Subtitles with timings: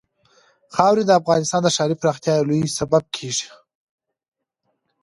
[0.75, 3.47] خاوره د افغانستان د ښاري پراختیا یو لوی سبب کېږي.